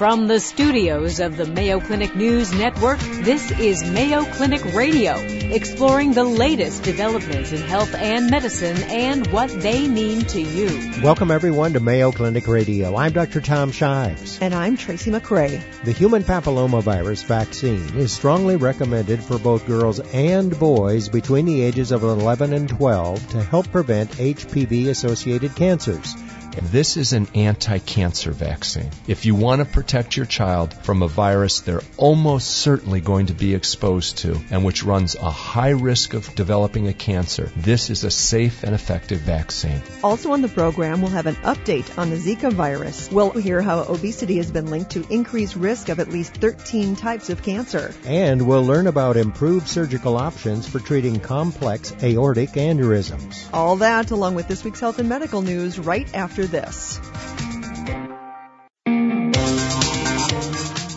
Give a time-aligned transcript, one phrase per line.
[0.00, 6.14] From the studios of the Mayo Clinic News Network, this is Mayo Clinic Radio, exploring
[6.14, 11.02] the latest developments in health and medicine and what they mean to you.
[11.02, 12.96] Welcome everyone to Mayo Clinic Radio.
[12.96, 13.42] I'm Dr.
[13.42, 14.40] Tom Shives.
[14.40, 15.60] And I'm Tracy McCray.
[15.84, 21.92] The human papillomavirus vaccine is strongly recommended for both girls and boys between the ages
[21.92, 26.16] of 11 and 12 to help prevent HPV associated cancers.
[26.56, 28.90] This is an anti-cancer vaccine.
[29.06, 33.34] If you want to protect your child from a virus they're almost certainly going to
[33.34, 38.04] be exposed to and which runs a high risk of developing a cancer, this is
[38.04, 39.80] a safe and effective vaccine.
[40.02, 43.10] Also on the program, we'll have an update on the Zika virus.
[43.10, 47.30] We'll hear how obesity has been linked to increased risk of at least 13 types
[47.30, 47.94] of cancer.
[48.04, 53.48] And we'll learn about improved surgical options for treating complex aortic aneurysms.
[53.52, 57.00] All that along with this week's health and medical news right after this.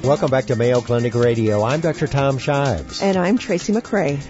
[0.04, 1.64] Welcome back to Mayo Clinic Radio.
[1.64, 2.08] I'm Dr.
[2.08, 3.02] Tom Shives.
[3.02, 4.22] And I'm Tracy McCray.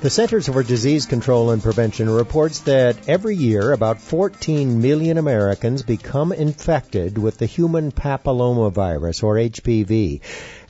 [0.00, 5.82] The Centers for Disease Control and Prevention reports that every year about 14 million Americans
[5.82, 10.20] become infected with the human papillomavirus or HPV.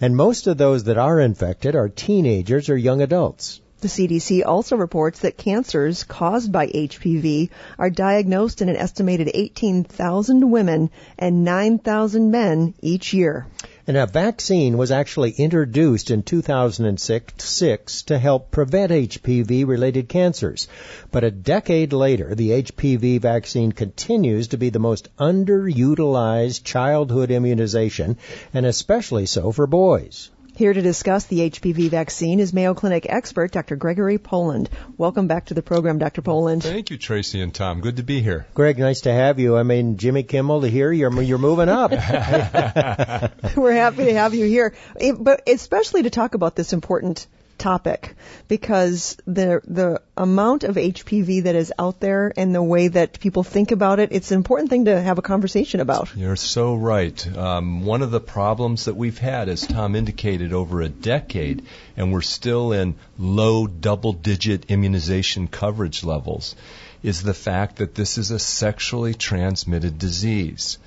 [0.00, 3.60] And most of those that are infected are teenagers or young adults.
[3.80, 10.50] The CDC also reports that cancers caused by HPV are diagnosed in an estimated 18,000
[10.50, 13.46] women and 9,000 men each year.
[13.86, 20.66] And a vaccine was actually introduced in 2006 to help prevent HPV related cancers.
[21.12, 28.16] But a decade later, the HPV vaccine continues to be the most underutilized childhood immunization,
[28.52, 30.30] and especially so for boys.
[30.58, 33.76] Here to discuss the HPV vaccine is Mayo Clinic expert Dr.
[33.76, 34.68] Gregory Poland.
[34.96, 36.20] Welcome back to the program, Dr.
[36.20, 36.64] Poland.
[36.64, 37.80] Thank you, Tracy and Tom.
[37.80, 38.44] Good to be here.
[38.54, 39.56] Greg, nice to have you.
[39.56, 41.92] I mean, Jimmy Kimmel to hear you're you're moving up.
[43.56, 44.74] We're happy to have you here,
[45.20, 47.28] but especially to talk about this important
[47.58, 48.14] topic
[48.48, 53.42] because the the amount of HPV that is out there and the way that people
[53.42, 56.14] think about it, it's an important thing to have a conversation about.
[56.16, 57.36] You're so right.
[57.36, 61.62] Um, one of the problems that we've had, as Tom indicated, over a decade,
[61.96, 66.56] and we're still in low double-digit immunization coverage levels,
[67.02, 70.78] is the fact that this is a sexually transmitted disease.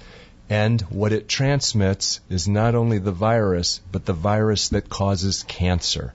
[0.50, 6.14] And what it transmits is not only the virus, but the virus that causes cancer.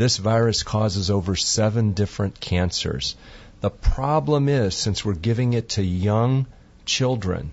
[0.00, 3.16] This virus causes over seven different cancers.
[3.60, 6.46] The problem is, since we're giving it to young
[6.86, 7.50] children,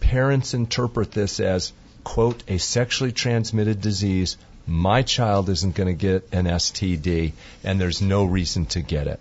[0.00, 4.38] parents interpret this as, quote, a sexually transmitted disease.
[4.66, 7.32] My child isn't going to get an STD,
[7.64, 9.20] and there's no reason to get it.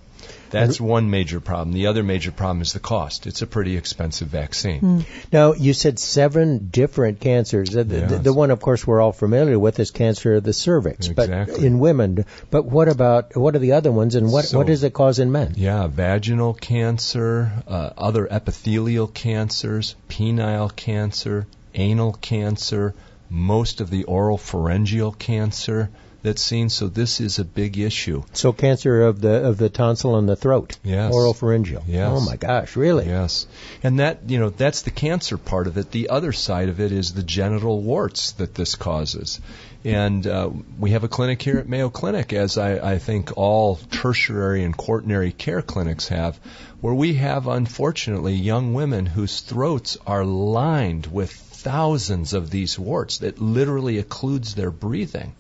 [0.50, 1.74] That's one major problem.
[1.74, 3.28] The other major problem is the cost.
[3.28, 4.82] It's a pretty expensive vaccine.
[4.82, 5.06] Mm.
[5.32, 7.70] Now, you said seven different cancers.
[7.72, 8.12] The, yes.
[8.12, 11.56] the, the, one, of course, we're all familiar with is cancer of the cervix, exactly.
[11.56, 12.26] but in women.
[12.50, 15.20] But what about what are the other ones, and what so, what does it cause
[15.20, 15.54] in men?
[15.56, 22.94] Yeah, vaginal cancer, uh, other epithelial cancers, penile cancer, anal cancer,
[23.30, 25.90] most of the oral pharyngeal cancer
[26.22, 26.69] that's seen.
[26.69, 28.24] So this is a big issue.
[28.34, 30.78] So cancer of the of the tonsil and the throat.
[30.84, 31.13] Yes.
[31.13, 31.84] Oral pharyngeal.
[31.88, 32.12] Yes.
[32.12, 33.06] Oh my gosh, really?
[33.06, 33.47] Yes.
[33.84, 35.91] And that you know that's the cancer part of it.
[35.91, 39.40] The other side of it is the genital warts that this causes.
[39.85, 43.78] And uh, we have a clinic here at Mayo Clinic, as I, I think all
[43.91, 46.38] tertiary and quaternary care clinics have,
[46.81, 53.19] where we have unfortunately young women whose throats are lined with thousands of these warts
[53.19, 55.34] that literally occludes their breathing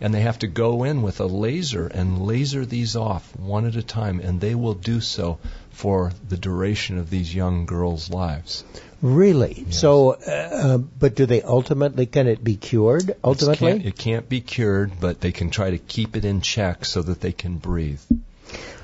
[0.00, 3.76] and they have to go in with a laser and laser these off one at
[3.76, 5.38] a time, and they will do so
[5.70, 8.64] for the duration of these young girls' lives.
[9.02, 9.64] Really?
[9.66, 9.78] Yes.
[9.78, 13.14] So, uh, but do they ultimately can it be cured?
[13.22, 16.84] Ultimately, can't, it can't be cured, but they can try to keep it in check
[16.84, 18.00] so that they can breathe.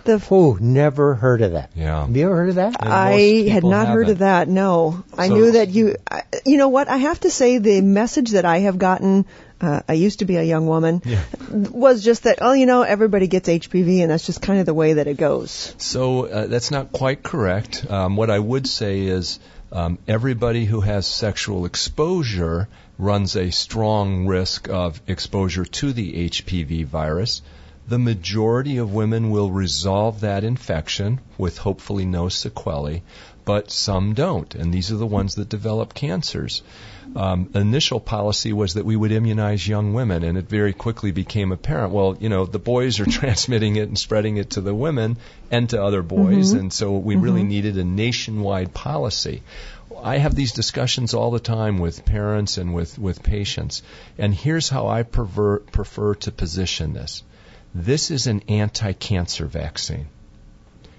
[0.05, 1.71] The oh, never heard of that.
[1.77, 2.07] Yeah.
[2.07, 2.77] Have you ever heard of that?
[2.81, 3.95] I had not haven't.
[3.95, 4.49] heard of that.
[4.49, 5.97] No, I knew that you.
[6.11, 6.89] I, you know what?
[6.89, 9.27] I have to say the message that I have gotten.
[9.63, 11.03] Uh, I used to be a young woman.
[11.05, 11.23] Yeah.
[11.51, 12.39] Was just that.
[12.41, 15.17] Oh, you know, everybody gets HPV, and that's just kind of the way that it
[15.17, 15.75] goes.
[15.79, 17.87] So uh, that's not quite correct.
[17.89, 19.39] Um, what I would say is
[19.71, 22.69] um, everybody who has sexual exposure
[22.99, 27.41] runs a strong risk of exposure to the HPV virus.
[27.89, 33.03] The majority of women will resolve that infection with hopefully no sequelae,
[33.45, 36.63] but some don't, and these are the ones that develop cancers.
[37.15, 41.53] Um, initial policy was that we would immunize young women, and it very quickly became
[41.53, 41.93] apparent.
[41.93, 45.19] Well, you know, the boys are transmitting it and spreading it to the women
[45.51, 46.59] and to other boys, Mhm.
[46.61, 49.43] and so we really needed a nationwide policy.
[50.03, 53.83] I have these discussions all the time with parents and with, with patients.
[54.19, 57.23] And here's how I prefer, prefer to position this.
[57.75, 60.07] This is an anti-cancer vaccine.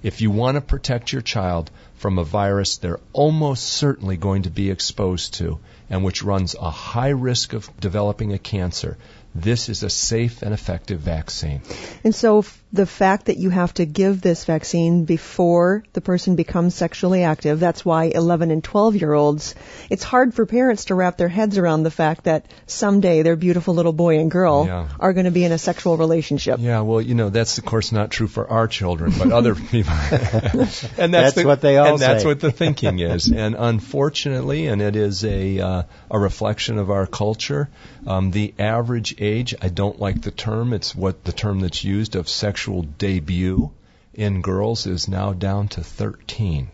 [0.03, 4.49] If you want to protect your child from a virus they're almost certainly going to
[4.49, 5.59] be exposed to
[5.89, 8.97] and which runs a high risk of developing a cancer,
[9.35, 11.61] this is a safe and effective vaccine.
[12.03, 16.35] And so f- the fact that you have to give this vaccine before the person
[16.35, 19.55] becomes sexually active, that's why 11 and 12 year olds,
[19.89, 23.73] it's hard for parents to wrap their heads around the fact that someday their beautiful
[23.73, 24.87] little boy and girl Yeah.
[24.99, 26.59] are going to be in a sexual relationship.
[26.59, 29.93] Yeah, well, you know, that's of course not true for our children, but other people.
[29.93, 33.31] and that's, That's the- what they all And that's what the thinking is.
[33.43, 37.69] And unfortunately, and it is a uh, a reflection of our culture,
[38.07, 42.15] um, the average age, I don't like the term, it's what the term that's used
[42.15, 43.71] of sexual debut
[44.13, 46.69] in girls is now down to 13.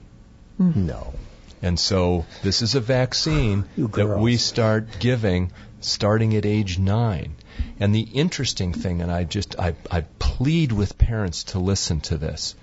[0.57, 0.72] Hmm.
[0.75, 1.13] No.
[1.62, 5.51] And so this is a vaccine that we start giving
[5.81, 7.36] starting at age nine.
[7.80, 12.18] And the interesting thing, and I just I, I plead with parents to listen to
[12.18, 12.56] this.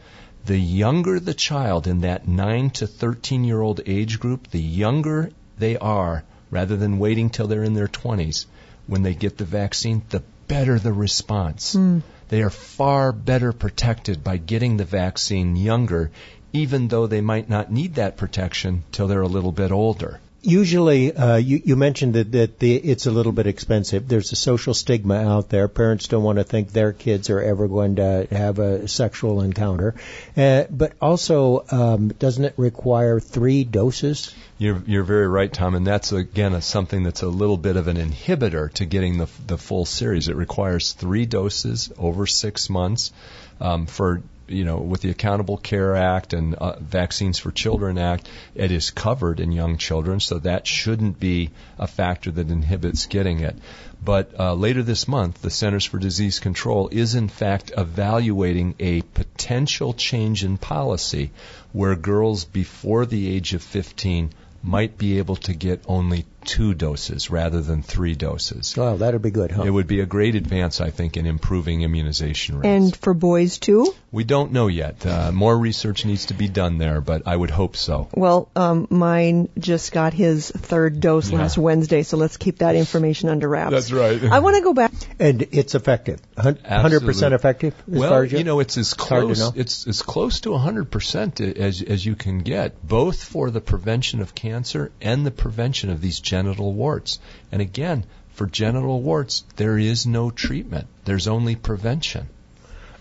[0.46, 5.30] The younger the child in that nine to thirteen year old age group, the younger
[5.58, 8.46] they are, rather than waiting till they're in their twenties,
[8.86, 11.72] when they get the vaccine, the better the response.
[11.72, 12.00] Hmm.
[12.28, 16.10] They are far better protected by getting the vaccine younger,
[16.52, 20.20] even though they might not need that protection till they're a little bit older.
[20.46, 24.06] Usually, uh, you, you mentioned that, that the, it's a little bit expensive.
[24.06, 25.66] There's a social stigma out there.
[25.66, 29.96] Parents don't want to think their kids are ever going to have a sexual encounter.
[30.36, 34.32] Uh, but also, um, doesn't it require three doses?
[34.58, 37.88] You're, you're very right, Tom, and that's again a, something that's a little bit of
[37.88, 40.28] an inhibitor to getting the the full series.
[40.28, 43.12] It requires three doses over six months
[43.60, 48.28] um, for you know with the Accountable Care Act and uh, Vaccines for Children Act.
[48.54, 53.40] It is covered in young children, so that shouldn't be a factor that inhibits getting
[53.40, 53.56] it.
[54.04, 59.02] But uh, later this month, the Centers for Disease Control is in fact evaluating a
[59.02, 61.30] potential change in policy
[61.72, 64.30] where girls before the age of 15
[64.66, 68.76] might be able to get only two doses rather than three doses.
[68.76, 69.62] Well, that'd be good, huh?
[69.62, 72.66] It would be a great advance, I think, in improving immunization rates.
[72.66, 73.94] And for boys too?
[74.12, 75.04] we don't know yet.
[75.06, 78.08] Uh, more research needs to be done there, but I would hope so.
[78.14, 81.38] Well, um, mine just got his third dose Yeah.
[81.38, 83.72] last Wednesday, so let's keep that information under wraps.
[83.72, 84.22] That's right.
[84.24, 84.92] I want to go back.
[85.18, 86.20] And it's effective.
[86.36, 90.50] 100% effective as well, far as you know, it's as close it's as close to
[90.50, 95.88] 100% as as you can get, both for the prevention of cancer and the prevention
[95.90, 97.18] of these genital warts.
[97.50, 98.04] And again,
[98.34, 100.86] for genital warts, there is no treatment.
[101.06, 102.28] There's only prevention.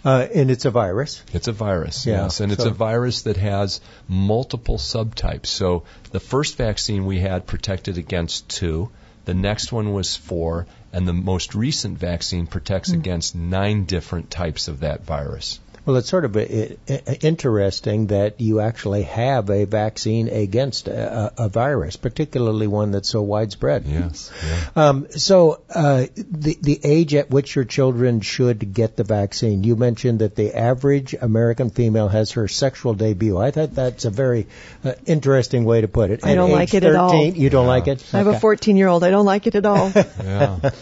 [0.06, 1.24] Uh, and it's a virus.
[1.34, 5.48] It's a virus, Yeah, yes, and it's a virus that has multiple subtypes.
[5.48, 8.92] So the first vaccine we had protected against two,
[9.26, 13.00] the next one was four, and the most recent vaccine protects Hmm.
[13.00, 15.60] against nine different types of that virus.
[15.86, 21.34] Well, it's sort of i i interesting that you actually have a vaccine against a,
[21.40, 23.86] a, a virus, particularly one that's so widespread.
[23.86, 24.32] Yes.
[24.44, 24.70] Yeah.
[24.76, 29.64] Um, so, uh, the the age at which your children should get the vaccine.
[29.64, 33.38] You mentioned that the average American female has her sexual debut.
[33.38, 34.48] I thought that's a very
[34.84, 36.26] uh, interesting way to put it.
[36.26, 37.26] I don't like it at all.
[37.26, 38.04] You don't like it?
[38.14, 39.04] I have a 14 year old.
[39.04, 39.92] I don't like it at all.
[40.26, 40.72] Yeah.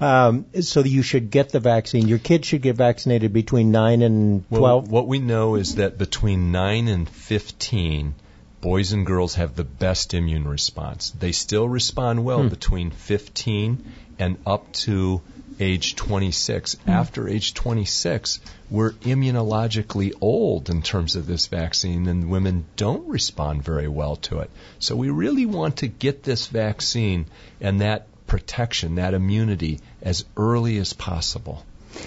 [0.00, 2.08] Um, so you should get the vaccine.
[2.08, 6.52] Your kids should get vaccinated between nine and Well, what we know is that between
[6.52, 8.14] 9 and 15,
[8.60, 11.10] boys and girls have the best immune response.
[11.10, 12.48] They still respond well hmm.
[12.48, 13.84] between 15
[14.18, 15.20] and up to
[15.60, 16.74] age 26.
[16.74, 16.90] Hmm.
[16.90, 23.64] After age 26, we're immunologically old in terms of this vaccine, and women don't respond
[23.64, 24.50] very well to it.
[24.78, 27.26] So we really want to get this vaccine
[27.60, 31.64] and that protection, that immunity, as early as possible.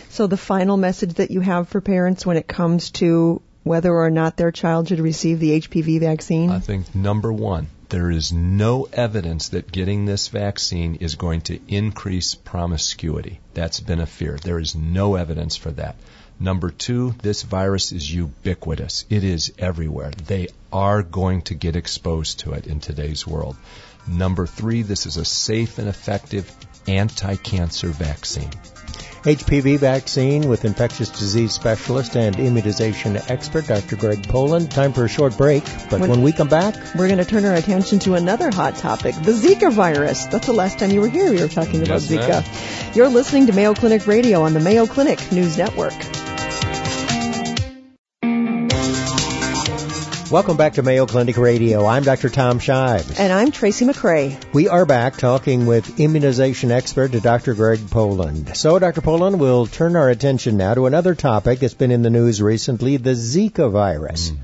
[0.09, 4.11] So the final message that you have for parents when it comes to whether or
[4.11, 6.51] not their child should receive the HPV vaccine?
[6.51, 11.59] I think number one, there is no evidence that getting this vaccine is going to
[11.67, 13.39] increase promiscuity.
[13.53, 14.37] That's been a fear.
[14.41, 15.95] There is no evidence for that.
[16.39, 19.05] Number two, this virus is ubiquitous.
[19.09, 20.11] It is everywhere.
[20.11, 23.55] They are going to get exposed to it in today's world.
[24.07, 26.51] Number three, this is a safe and effective
[26.87, 28.51] anti-cancer vaccine.
[29.23, 33.95] HPV vaccine with infectious disease specialist and immunization expert Dr.
[33.95, 34.69] Greg Poland.
[34.69, 37.43] Time for a short break, but When- when we come back, We're going to turn
[37.45, 40.25] our attention to another hot topic, the Zika virus.
[40.25, 41.31] That's the last time you were here.
[41.31, 42.29] We were talking about Yes, Zika.
[42.29, 42.43] ma'am.
[42.93, 45.93] You're listening to Mayo Clinic Radio on the Mayo Clinic News Network.
[50.31, 51.85] Welcome back to Mayo Clinic Radio.
[51.85, 52.29] I'm Dr.
[52.29, 53.19] Tom Shives.
[53.19, 54.35] And I'm Tracy McCray.
[54.55, 57.53] We are back talking with immunization expert Dr.
[57.53, 58.57] Greg Poland.
[58.57, 59.01] So, Dr.
[59.01, 62.97] Poland, we'll turn our attention now to another topic that's been in the news recently,
[62.97, 64.31] the Zika virus.
[64.31, 64.37] Mm.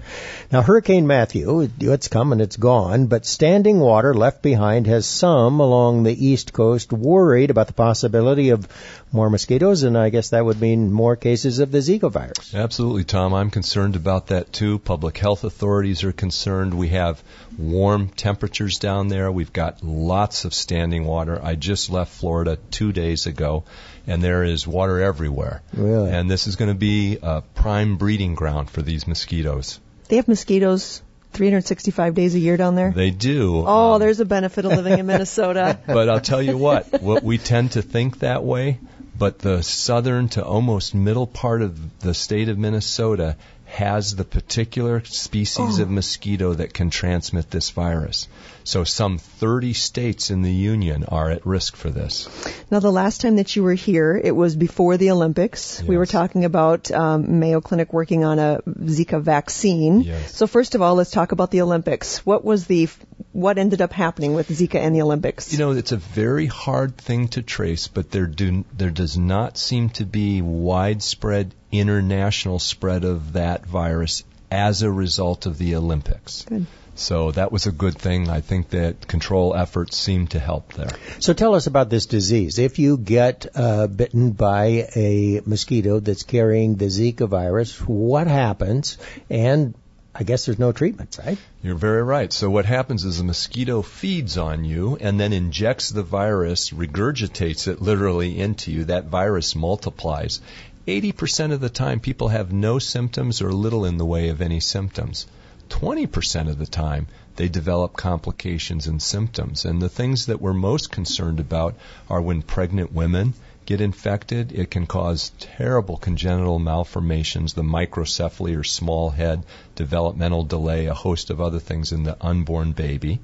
[0.51, 5.59] Now, Hurricane Matthew, it's come and it's gone, but standing water left behind has some
[5.59, 8.67] along the East Coast worried about the possibility of
[9.12, 12.53] more mosquitoes, and I guess that would mean more cases of the Zika virus.
[12.56, 13.34] Absolutely, Tom.
[13.34, 14.80] I'm concerned about that too.
[14.80, 16.74] Public health authorities are concerned.
[16.74, 17.22] We have
[17.58, 19.32] warm temperatures down there.
[19.32, 21.39] We've got lots of standing water.
[21.44, 23.65] I just left Florida two days ago,
[24.08, 25.62] and there is water everywhere.
[25.74, 26.12] Really?
[26.12, 29.80] And this is going to be a prime breeding ground for these mosquitoes.
[30.08, 31.01] They have mosquitoes
[31.34, 32.91] 365 days a year down there?
[32.91, 33.63] They do.
[33.65, 35.80] Oh, um, there's a benefit of living in Minnesota.
[35.88, 38.80] but I'll tell you what, what we tend to think that way,
[39.21, 43.35] but the southern to almost middle part of the state of Minnesota
[43.65, 45.83] has the particular species oh.
[45.83, 48.27] of mosquito that can transmit this virus.
[48.63, 52.27] So some 30 states in the union are at risk for this.
[52.71, 55.79] Now, the last time that you were here, it was before the Olympics.
[55.79, 55.87] Yes.
[55.87, 60.01] We were talking about um, Mayo Clinic working on a Zika vaccine.
[60.01, 60.35] Yes.
[60.35, 62.25] So first of all, let's talk about the Olympics.
[62.25, 62.89] What was the
[63.33, 65.51] what ended up happening with Zika and the Olympics?
[65.51, 69.57] You know, it's a very hard thing to trace, but there do there does not
[69.57, 76.43] seem to be widespread international spread of that virus as a result of the Olympics.
[76.43, 76.65] Good.
[76.95, 78.29] So that was a good thing.
[78.29, 80.91] I think that control efforts seem to help there.
[81.19, 82.59] So tell us about this disease.
[82.59, 88.97] If you get uh, bitten by a mosquito that's carrying the Zika virus, what happens?
[89.29, 89.73] And
[90.21, 91.39] I guess there's no treatment, right?
[91.63, 92.31] You're very right.
[92.31, 97.67] So what happens is the mosquito feeds on you and then injects the virus, regurgitates
[97.67, 98.83] it literally into you.
[98.83, 100.39] That virus multiplies.
[100.85, 104.59] 80% of the time people have no symptoms or little in the way of any
[104.59, 105.25] symptoms.
[105.69, 109.65] 20% of the time they develop complications and symptoms.
[109.65, 111.73] And the things that we're most concerned about
[112.11, 113.33] are when pregnant women
[113.65, 119.44] get infected, it can cause terrible congenital malformations, the microcephaly or small head,
[119.75, 123.20] developmental delay, a host of other things in the unborn baby.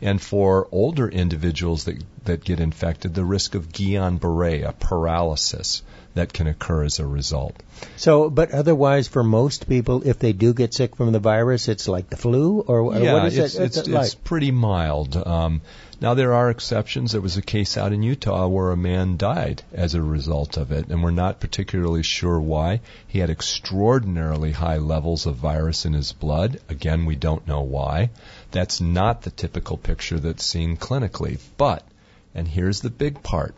[0.00, 5.82] And for older individuals that, that get infected, the risk of Guillain-Barré, a paralysis,
[6.14, 7.54] that can occur as a result.
[7.96, 11.88] So, but otherwise, for most people, if they do get sick from the virus, it's
[11.88, 13.62] like the flu, or, yeah, what is it's, it?
[13.62, 15.16] It's, it's, it's pretty mild.
[15.16, 15.60] Um,
[16.00, 17.12] now there are exceptions.
[17.12, 20.70] There was a case out in Utah where a man died as a result of
[20.70, 22.80] it, and we're not particularly sure why.
[23.08, 26.60] He had extraordinarily high levels of virus in his blood.
[26.68, 28.10] Again, we don't know why.
[28.50, 31.38] That's not the typical picture that's seen clinically.
[31.56, 31.86] But,
[32.34, 33.54] and here's the big part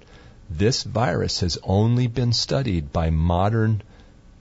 [0.48, 3.82] this virus has only been studied by modern,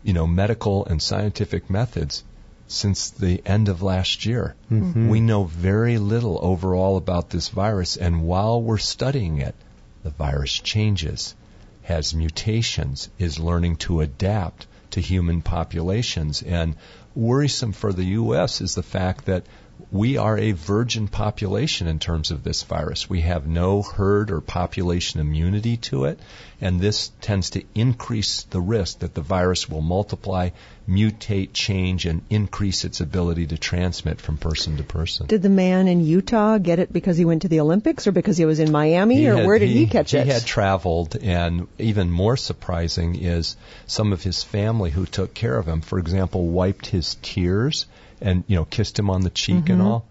[0.03, 2.23] you know, medical and scientific methods
[2.67, 4.55] since the end of last year.
[4.71, 5.09] Mm-hmm.
[5.09, 9.55] We know very little overall about this virus, and while we're studying it,
[10.03, 11.35] the virus changes,
[11.83, 16.41] has mutations, is learning to adapt to human populations.
[16.41, 16.75] And
[17.15, 18.61] worrisome for the U.S.
[18.61, 19.45] is the fact that
[19.91, 23.09] we are a virgin population in terms of this virus.
[23.09, 26.19] We have no herd or population immunity to it,
[26.59, 30.49] and this tends to increase the risk that the virus will multiply,
[30.87, 35.27] mutate, change, and increase its ability to transmit from person to person.
[35.27, 38.37] Did the man in Utah get it because he went to the Olympics or because
[38.37, 40.25] he was in Miami, he or had, where did he, he catch it?
[40.25, 45.57] He had traveled, and even more surprising is some of his family who took care
[45.57, 47.85] of him, for example, wiped his tears
[48.21, 49.73] and you know kissed him on the cheek mm-hmm.
[49.73, 50.05] and all,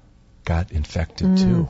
[0.44, 1.38] got infected mm.
[1.38, 1.68] too.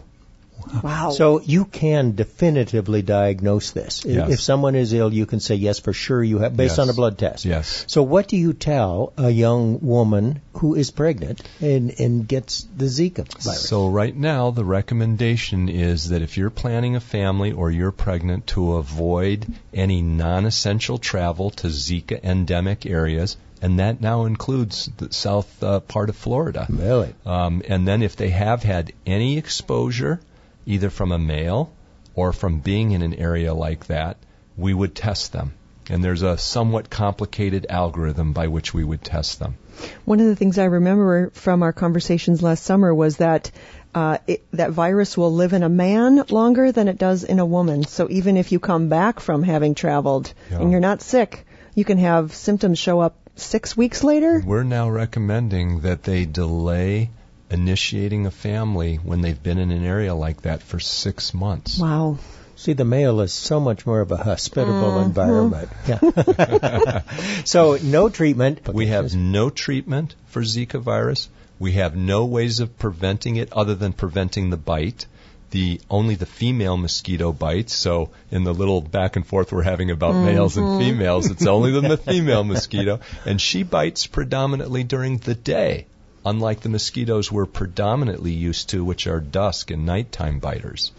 [0.82, 1.10] Wow.
[1.10, 4.04] So you can definitively diagnose this.
[4.04, 4.30] Yes.
[4.30, 6.78] If someone is ill, you can say yes for sure you have based yes.
[6.78, 7.44] on a blood test.
[7.44, 7.84] Yes.
[7.86, 12.86] So what do you tell a young woman who is pregnant and, and gets the
[12.86, 13.68] Zika virus?
[13.68, 18.46] So right now the recommendation is that if you're planning a family or you're pregnant
[18.48, 25.62] to avoid any non-essential travel to Zika endemic areas and that now includes the south
[25.62, 26.66] uh, part of Florida.
[26.68, 27.14] Really?
[27.24, 30.20] Um, and then if they have had any exposure,
[30.66, 31.72] either from a male
[32.14, 34.18] or from being in an area like that,
[34.58, 35.54] we would test them.
[35.88, 39.56] And there's a somewhat complicated algorithm by which we would test them.
[40.04, 43.50] One of the things I remember from our conversations last summer was that
[43.94, 47.46] uh, it, that virus will live in a man longer than it does in a
[47.46, 47.84] woman.
[47.84, 50.60] So even if you come back from having traveled yeah.
[50.60, 54.42] and you're not sick, you can have symptoms show up six weeks later?
[54.44, 57.10] We're now recommending that they delay
[57.50, 61.78] initiating a family when they've been in an area like that for six months.
[61.78, 62.18] Wow.
[62.56, 65.06] See, the male is so much more of a hospitable mm-hmm.
[65.06, 65.68] environment.
[65.86, 67.02] Yeah.
[67.44, 68.68] so, no treatment.
[68.72, 71.28] We have no treatment for Zika virus.
[71.58, 75.06] We have no ways of preventing it other than preventing the bite.
[75.54, 77.72] The only the female mosquito bites.
[77.72, 80.80] So in the little back and forth we're having about males and mm-hmm.
[80.80, 85.86] females, it's only the female mosquito, and she bites predominantly during the day,
[86.26, 90.90] unlike the mosquitoes we're predominantly used to, which are dusk and nighttime biters.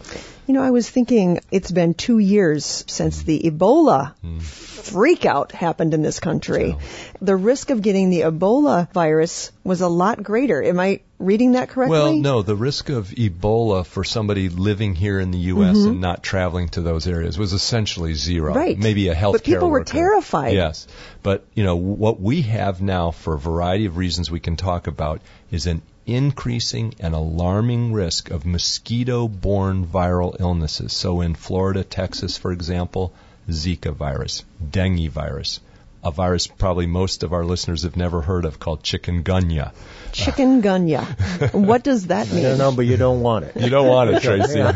[0.46, 6.02] You know, I was thinking it's been two years since the Ebola freakout happened in
[6.02, 6.76] this country.
[7.20, 10.62] The risk of getting the Ebola virus was a lot greater.
[10.62, 11.98] Am I reading that correctly?
[11.98, 15.76] Well, no, the risk of Ebola for somebody living here in the U.S.
[15.78, 18.50] and not traveling to those areas was essentially zero.
[18.50, 18.58] Mm-hmm.
[18.58, 18.78] Right.
[18.78, 19.92] Maybe a health But people were worker.
[19.92, 20.54] terrified.
[20.54, 20.86] Yes.
[21.24, 24.86] But, you know, what we have now, for a variety of reasons we can talk
[24.86, 30.92] about, is an increasing and alarming risk of mosquito borne viral illnesses.
[30.92, 33.12] So in Florida, Texas, for example,
[33.50, 35.60] Zika virus, dengue virus,
[36.06, 39.72] a virus probably most of our listeners have never heard of called chikungunya.
[40.12, 41.52] Chikungunya.
[41.52, 42.42] what does that I mean?
[42.44, 43.56] don't know, but you don't want it.
[43.56, 44.60] You don't want it, Tracy.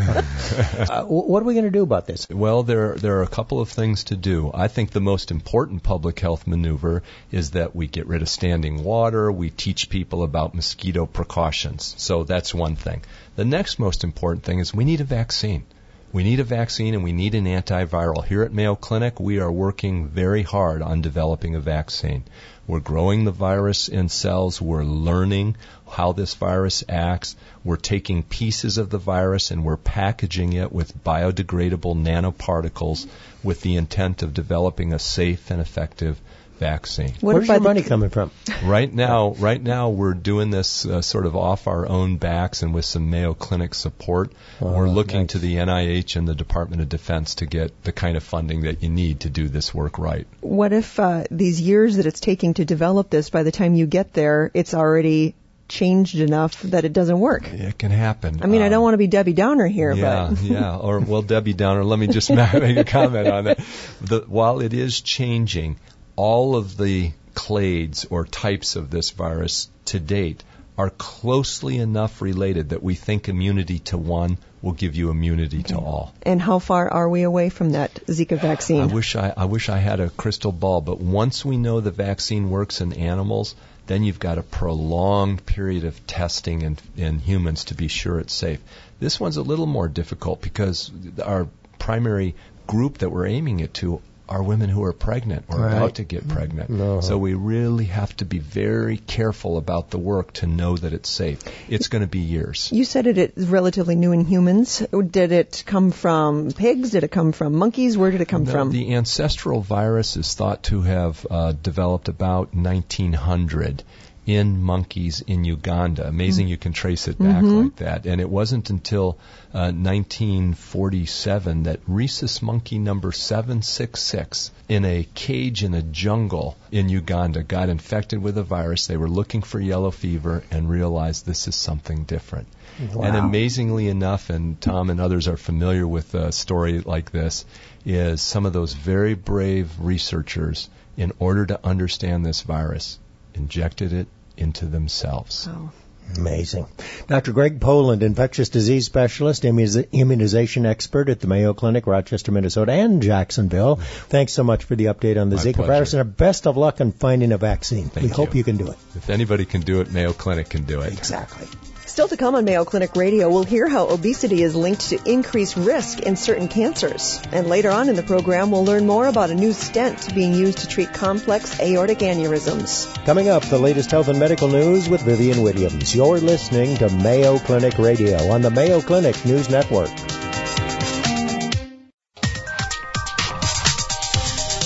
[0.81, 2.29] Uh, what are we going to do about this?
[2.29, 4.51] Well, there there are a couple of things to do.
[4.53, 8.83] I think the most important public health maneuver is that we get rid of standing
[8.83, 9.31] water.
[9.31, 11.95] We teach people about mosquito precautions.
[11.99, 13.03] So that's one thing.
[13.37, 15.65] The next most important thing is we need a vaccine.
[16.13, 18.25] We need a vaccine and we need an antiviral.
[18.25, 22.25] Here at Mayo Clinic, we are working very hard on developing a vaccine.
[22.67, 24.61] We're growing the virus in cells.
[24.61, 25.57] We're learning
[25.89, 27.37] how this virus acts.
[27.63, 33.07] We're taking pieces of the virus and we're packaging it with biodegradable nanoparticles
[33.45, 36.21] with the intent of developing a safe and effective
[36.61, 37.13] vaccine.
[37.21, 38.31] What Where's if by your the- money coming from?
[38.63, 42.73] Right now, right now we're doing this uh, sort of off our own backs and
[42.73, 44.33] with some Mayo Clinic support.
[44.61, 45.31] Oh, we're looking nice.
[45.33, 48.83] to the NIH and the Department of Defense to get the kind of funding that
[48.85, 50.27] you need to do this work right.
[50.41, 53.87] What if uh, these years that it's taking to develop this, by the time you
[53.87, 55.35] get there, it's already
[55.69, 57.47] changed enough that it doesn't work?
[57.47, 58.41] It can happen.
[58.43, 60.77] I mean, I Um, don't want to be Debbie Downer here, yeah, but yeah.
[60.77, 61.85] Or well, Debbie Downer.
[61.85, 63.61] Let me just make a comment on that.
[64.01, 65.77] The, while it is changing,
[66.21, 70.45] all of the clades or types of this virus to date
[70.77, 75.79] are closely enough related that we think immunity to one will give you immunity to
[75.79, 76.13] all.
[76.21, 78.83] and how far are we away from that Zika vaccine?
[78.83, 81.91] I wish I, I wish I had a crystal ball, but once we know the
[81.91, 83.55] vaccine works in animals,
[83.87, 88.35] then you've got a prolonged period of testing in, in humans to be sure it's
[88.35, 88.61] safe.
[88.99, 90.91] This one's a little more difficult because
[91.25, 92.35] our primary
[92.67, 95.77] group that we're aiming it to are women who are pregnant or Right.
[95.77, 96.71] about to get pregnant.
[96.71, 97.01] No.
[97.01, 101.11] So we really have to be very careful about the work to know that it's
[101.11, 101.41] safe.
[101.69, 102.69] It's going to be years.
[102.73, 104.83] You said it is relatively new in humans.
[105.11, 106.91] Did it come from pigs?
[106.91, 107.99] Did it come from monkeys?
[107.99, 108.71] Where did it come The- from?
[108.71, 113.83] The ancestral virus is thought to have uh, developed about 1900
[114.31, 116.07] in monkeys in Uganda.
[116.07, 118.07] Amazing you can trace it back like that.
[118.07, 119.19] And it wasn't until
[119.53, 127.43] uh, 1947 that rhesus monkey number 766 in a cage in a jungle in Uganda
[127.43, 128.87] got infected with a virus.
[128.87, 132.47] They were looking for yellow fever and realized this is something different.
[132.79, 137.45] And amazingly enough, and Tom and others are familiar with a story like this,
[137.85, 142.99] is some of those very brave researchers, in order to understand this virus,
[143.35, 144.07] injected it
[144.41, 145.49] into themselves.
[145.51, 145.71] Oh.
[146.17, 146.67] Amazing.
[147.07, 147.33] Dr.
[147.33, 153.03] Greg Poland, infectious disease specialist, immuniz- immunization expert at the Mayo Clinic, Rochester, Minnesota, and
[153.03, 153.77] Jacksonville.
[153.77, 155.73] Thanks so much for the update on the My Zika pleasure.
[155.73, 157.89] virus, and best of luck in finding a vaccine.
[157.89, 158.39] Thank we hope you.
[158.39, 158.79] you can do it.
[158.95, 160.93] If anybody can do it, Mayo Clinic can do it.
[160.93, 161.47] Exactly.
[161.87, 165.57] Still to come on Mayo Clinic Radio, we'll hear how obesity is linked to increased
[165.57, 167.21] risk in certain cancers.
[167.33, 170.59] And later on in the program, we'll learn more about a new stent being used
[170.59, 172.87] to treat complex aortic aneurysms.
[173.05, 175.93] Coming up, the latest health and medical news with Vivian Williams.
[176.01, 179.91] You're listening to Mayo Clinic Radio on the Mayo Clinic News Network.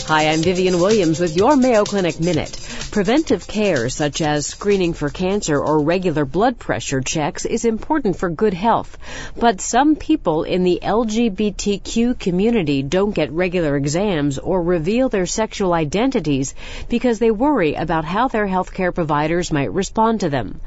[0.07, 2.63] Hi, I'm Vivian Williams with your Mayo Clinic Minute.
[2.94, 8.30] Preventive care such as screening for cancer or regular blood pressure checks is important for
[8.30, 8.96] good health.
[9.37, 15.74] But some people in the LGBTQ community don't get regular exams or reveal their sexual
[15.74, 16.54] identities
[16.88, 20.61] because they worry about how their healthcare providers might respond to them.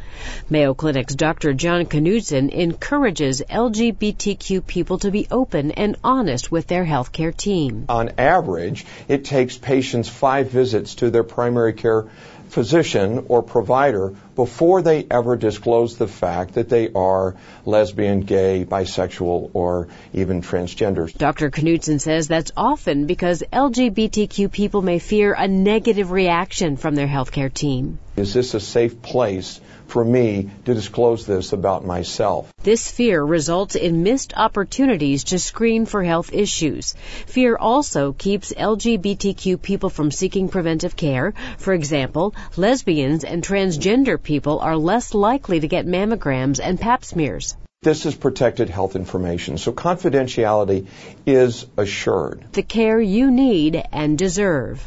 [0.50, 1.54] Mayo Clinic's Dr.
[1.54, 7.86] John Knudsen encourages LGBTQ people to be open and honest with their healthcare team.
[7.88, 12.08] On average, it takes patients five visits to their primary care
[12.50, 19.50] physician or provider before they ever disclose the fact that they are lesbian, gay, bisexual,
[19.54, 21.12] or even transgender.
[21.18, 21.50] Dr.
[21.50, 27.52] Knudsen says that's often because LGBTQ people may fear a negative reaction from their healthcare
[27.52, 27.98] team.
[28.16, 32.52] Is this a safe place for me to disclose this about myself.
[32.62, 36.94] This fear results in missed opportunities to screen for health issues.
[37.26, 41.34] Fear also keeps LGBTQ people from seeking preventive care.
[41.58, 47.56] For example, lesbians and transgender people are less likely to get mammograms and pap smears.
[47.82, 50.88] This is protected health information, so confidentiality
[51.26, 52.44] is assured.
[52.52, 54.84] The care you need and deserve.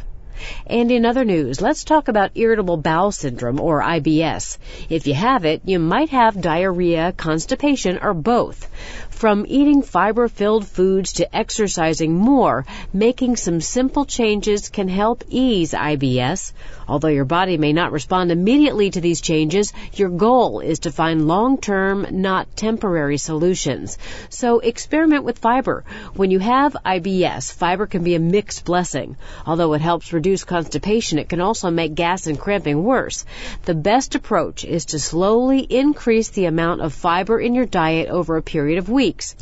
[0.66, 4.58] And in other news, let's talk about irritable bowel syndrome or IBS.
[4.90, 8.70] If you have it, you might have diarrhea, constipation, or both.
[9.20, 15.72] From eating fiber filled foods to exercising more, making some simple changes can help ease
[15.72, 16.54] IBS.
[16.88, 21.28] Although your body may not respond immediately to these changes, your goal is to find
[21.28, 23.98] long-term, not temporary solutions.
[24.30, 25.84] So experiment with fiber.
[26.14, 29.18] When you have IBS, fiber can be a mixed blessing.
[29.46, 33.26] Although it helps reduce constipation, it can also make gas and cramping worse.
[33.66, 38.38] The best approach is to slowly increase the amount of fiber in your diet over
[38.38, 39.34] a period of weeks weeks.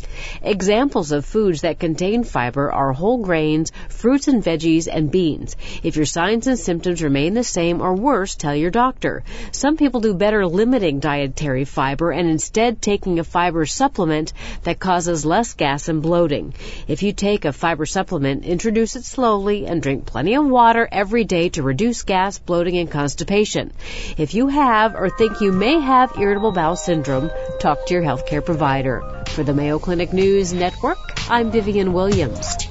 [0.42, 5.57] Examples of foods that contain fiber are whole grains, fruits and veggies, and beans.
[5.83, 9.24] If your signs and symptoms remain the same or worse, tell your doctor.
[9.52, 15.26] Some people do better limiting dietary fiber and instead taking a fiber supplement that causes
[15.26, 16.54] less gas and bloating.
[16.87, 21.24] If you take a fiber supplement, introduce it slowly and drink plenty of water every
[21.24, 23.72] day to reduce gas, bloating, and constipation.
[24.16, 28.44] If you have or think you may have irritable bowel syndrome, talk to your healthcare
[28.44, 29.02] provider.
[29.28, 32.68] For the Mayo Clinic News Network, I'm Vivian Williams.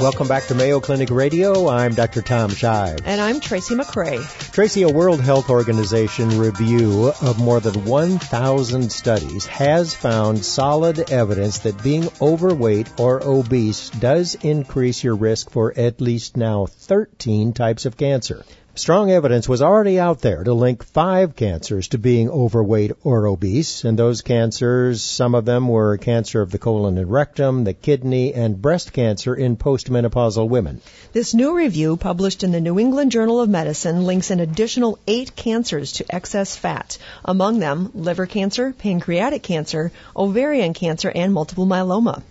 [0.00, 1.68] Welcome back to Mayo Clinic Radio.
[1.68, 2.22] I'm Dr.
[2.22, 3.02] Tom Shives.
[3.04, 4.20] And I'm Tracy McCray.
[4.52, 11.60] Tracy, a World Health Organization review of more than 1,000 studies has found solid evidence
[11.60, 17.86] that being overweight or obese does increase your risk for at least now 13 types
[17.86, 18.44] of cancer.
[18.74, 23.84] Strong evidence was already out there to link five cancers to being overweight or obese,
[23.84, 28.32] and those cancers, some of them were cancer of the colon and rectum, the kidney,
[28.32, 30.80] and breast cancer in postmenopausal women.
[31.12, 35.36] This new review, published in the New England Journal of Medicine, links an additional eight
[35.36, 42.22] cancers to excess fat, among them liver cancer, pancreatic cancer, ovarian cancer, and multiple myeloma.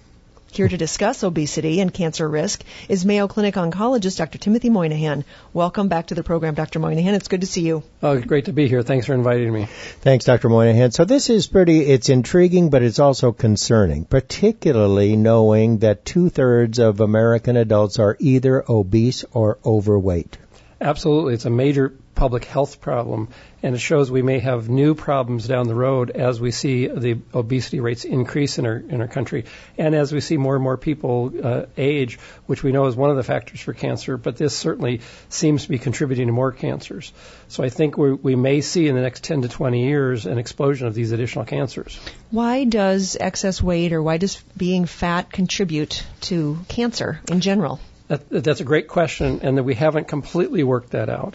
[0.54, 4.38] Here to discuss obesity and cancer risk is Mayo Clinic oncologist Dr.
[4.38, 5.24] Timothy Moynihan.
[5.54, 6.80] Welcome back to the program, Dr.
[6.80, 7.16] Moynihan.
[7.16, 7.84] It's good to see you.
[8.04, 8.82] Oh, great to be here.
[8.82, 9.70] Thanks for inviting me.
[10.02, 10.50] Thanks, Dr.
[10.50, 10.92] Moynihan.
[10.92, 16.80] So this is pretty, it's intriguing, but it's also concerning, particularly knowing that two thirds
[16.80, 20.38] of American adults are either obese or overweight.
[20.82, 21.36] Absolutely.
[21.36, 23.30] It's a major public health problem,
[23.64, 27.18] and it shows we may have new problems down the road as we see the
[27.34, 30.78] obesity rates increase in our in our country, and as we see more and more
[30.78, 34.18] people uh, age, which we know is one of the factors for cancer.
[34.18, 37.12] But this certainly seems to be contributing to more cancers.
[37.48, 40.38] So I think we we may see in the next 10 to 20 years an
[40.38, 42.00] explosion of these additional cancers.
[42.30, 47.80] Why does excess weight or why does being fat contribute to cancer in general?
[48.10, 51.34] That, that's a great question, and that we haven't completely worked that out.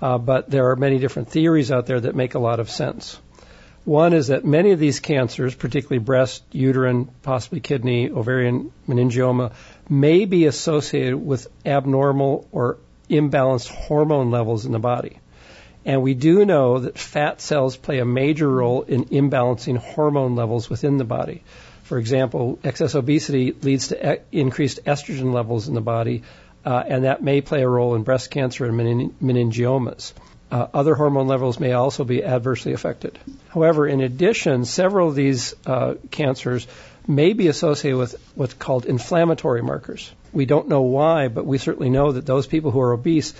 [0.00, 3.18] Uh, but there are many different theories out there that make a lot of sense.
[3.84, 9.52] One is that many of these cancers, particularly breast, uterine, possibly kidney, ovarian meningioma,
[9.88, 12.78] may be associated with abnormal or
[13.10, 15.18] imbalanced hormone levels in the body.
[15.84, 20.70] And we do know that fat cells play a major role in imbalancing hormone levels
[20.70, 21.42] within the body.
[21.82, 26.22] For example, excess obesity leads to e- increased estrogen levels in the body,
[26.64, 30.12] uh, and that may play a role in breast cancer and mening- meningiomas.
[30.50, 33.18] Uh, other hormone levels may also be adversely affected.
[33.48, 36.66] However, in addition, several of these uh, cancers
[37.06, 40.12] may be associated with what's called inflammatory markers.
[40.32, 43.34] We don't know why, but we certainly know that those people who are obese,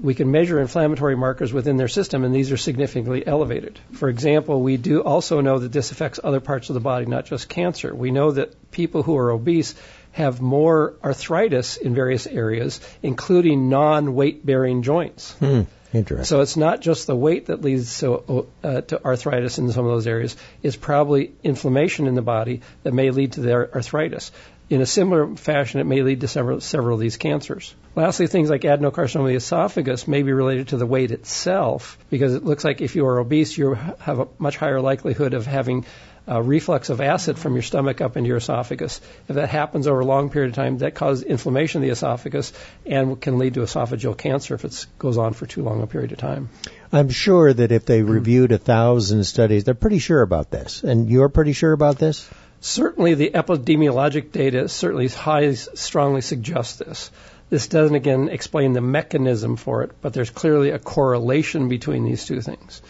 [0.00, 3.78] we can measure inflammatory markers within their system, and these are significantly elevated.
[3.92, 7.26] For example, we do also know that this affects other parts of the body, not
[7.26, 7.94] just cancer.
[7.94, 9.74] We know that people who are obese
[10.12, 15.32] have more arthritis in various areas, including non-weight bearing joints.
[15.32, 15.62] Hmm.
[15.92, 16.24] Interesting.
[16.24, 19.92] So it's not just the weight that leads to, uh, to arthritis in some of
[19.92, 20.36] those areas.
[20.62, 24.32] It's probably inflammation in the body that may lead to their arthritis.
[24.70, 27.74] In a similar fashion, it may lead to several, several of these cancers.
[27.94, 32.34] Lastly, things like adenocarcinoma of the esophagus may be related to the weight itself, because
[32.34, 35.84] it looks like if you are obese, you have a much higher likelihood of having
[36.28, 39.00] uh, reflux of acid from your stomach up into your esophagus.
[39.28, 42.52] If that happens over a long period of time, that causes inflammation of the esophagus
[42.86, 46.12] and can lead to esophageal cancer if it goes on for too long a period
[46.12, 46.48] of time.
[46.92, 50.84] I'm sure that if they reviewed a thousand studies, they're pretty sure about this.
[50.84, 52.28] And you're pretty sure about this?
[52.60, 57.10] Certainly, the epidemiologic data certainly strongly suggests this.
[57.50, 62.24] This doesn't again explain the mechanism for it, but there's clearly a correlation between these
[62.24, 62.80] two things.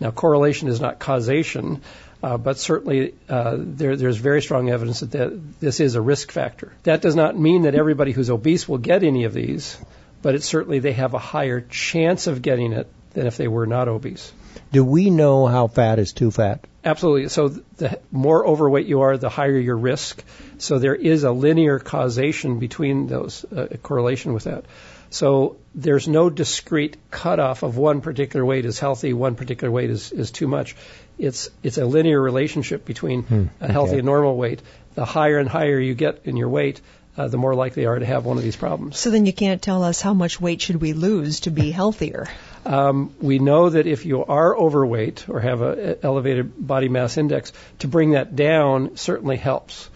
[0.00, 1.82] Now, correlation is not causation,
[2.22, 6.32] uh, but certainly uh, there, there's very strong evidence that, that this is a risk
[6.32, 6.72] factor.
[6.82, 9.76] That does not mean that everybody who's obese will get any of these,
[10.22, 13.66] but it's certainly they have a higher chance of getting it than if they were
[13.66, 14.32] not obese.
[14.72, 16.64] Do we know how fat is too fat?
[16.84, 17.28] Absolutely.
[17.28, 20.22] So the more overweight you are, the higher your risk.
[20.58, 24.64] So there is a linear causation between those, uh, a correlation with that.
[25.10, 30.12] So there's no discrete cutoff of one particular weight is healthy, one particular weight is,
[30.12, 30.76] is too much.
[31.20, 33.98] It's it's a linear relationship between hmm, a healthy okay.
[33.98, 34.62] and normal weight.
[34.94, 36.80] The higher and higher you get in your weight,
[37.16, 38.98] uh, the more likely you are to have one of these problems.
[38.98, 42.28] So then you can't tell us how much weight should we lose to be healthier.
[42.62, 47.54] Um, we know that if you are overweight or have an elevated body mass index,
[47.78, 49.88] to bring that down certainly helps.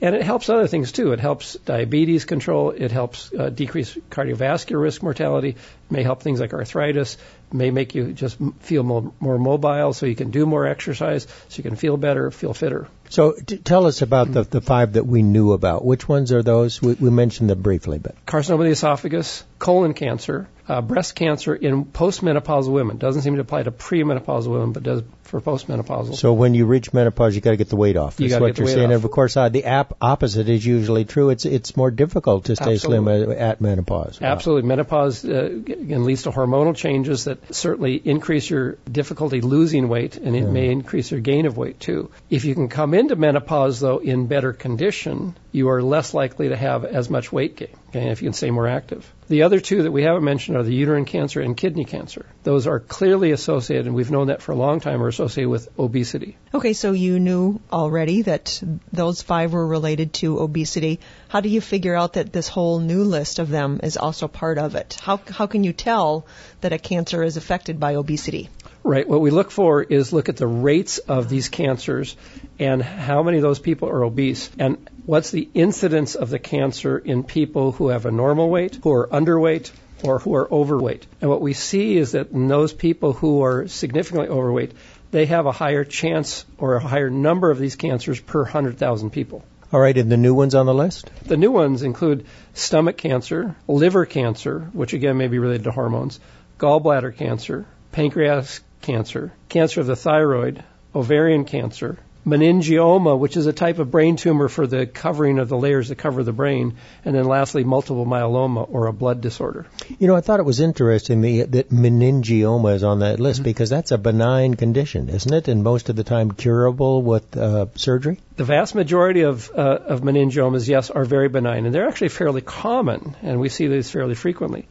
[0.00, 1.12] And it helps other things too.
[1.12, 2.70] It helps diabetes control.
[2.70, 5.50] It helps uh, decrease cardiovascular risk mortality.
[5.50, 5.56] It
[5.88, 7.16] may help things like arthritis.
[7.52, 11.56] May make you just feel more, more mobile so you can do more exercise, so
[11.56, 12.86] you can feel better, feel fitter.
[13.08, 15.84] So t- tell us about the, the five that we knew about.
[15.84, 16.80] Which ones are those?
[16.80, 21.54] We, we mentioned them briefly, but carcinoma of the esophagus, colon cancer, uh, breast cancer
[21.54, 22.96] in postmenopausal women.
[22.96, 26.16] Doesn't seem to apply to premenopausal women, but does for postmenopausal.
[26.16, 28.16] So when you reach menopause, you got to get the weight off.
[28.16, 28.78] That's you what you're saying.
[28.78, 28.94] Off.
[28.96, 31.30] And of course, uh, the ap- opposite is usually true.
[31.30, 33.24] It's it's more difficult to stay Absolutely.
[33.24, 34.20] slim at menopause.
[34.20, 34.28] Wow.
[34.28, 40.36] Absolutely, menopause uh, leads to hormonal changes that certainly increase your difficulty losing weight, and
[40.36, 40.50] it yeah.
[40.50, 42.10] may increase your gain of weight too.
[42.28, 46.56] If you can come into menopause though in better condition, you are less likely to
[46.56, 47.76] have as much weight gain.
[47.90, 49.12] Okay, if you can stay more active.
[49.26, 52.24] The other two that we haven't mentioned are the uterine cancer and kidney cancer.
[52.44, 55.68] Those are clearly associated, and we've known that for a long time, are associated with
[55.76, 56.36] obesity.
[56.54, 61.00] Okay, so you knew already that those five were related to obesity.
[61.28, 64.58] How do you figure out that this whole new list of them is also part
[64.58, 64.96] of it?
[65.02, 66.26] How, how can you tell
[66.60, 68.50] that a cancer is affected by obesity?
[68.82, 69.06] Right.
[69.06, 72.16] What we look for is look at the rates of these cancers
[72.58, 76.98] and how many of those people are obese and what's the incidence of the cancer
[76.98, 79.70] in people who have a normal weight, who are underweight,
[80.02, 81.06] or who are overweight.
[81.20, 84.72] And what we see is that in those people who are significantly overweight,
[85.10, 89.44] they have a higher chance or a higher number of these cancers per 100,000 people.
[89.72, 91.10] All right, and the new ones on the list?
[91.24, 96.18] The new ones include stomach cancer, liver cancer, which again may be related to hormones,
[96.58, 100.62] gallbladder cancer, pancreas cancer, cancer of the thyroid,
[100.94, 105.56] ovarian cancer, meningioma, which is a type of brain tumor for the covering of the
[105.56, 109.66] layers that cover the brain, and then lastly, multiple myeloma or a blood disorder.
[109.98, 113.44] You know, I thought it was interesting that meningioma is on that list mm-hmm.
[113.44, 115.48] because that's a benign condition, isn't it?
[115.48, 118.20] And most of the time curable with uh, surgery?
[118.36, 122.42] The vast majority of, uh, of meningiomas, yes, are very benign, and they're actually fairly
[122.42, 124.68] common, and we see these fairly frequently.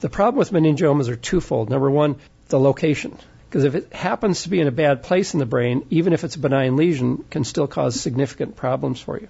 [0.00, 1.70] The problem with meningiomas are twofold.
[1.70, 2.16] Number one,
[2.48, 3.18] the location.
[3.48, 6.24] Because if it happens to be in a bad place in the brain, even if
[6.24, 9.28] it's a benign lesion, can still cause significant problems for you.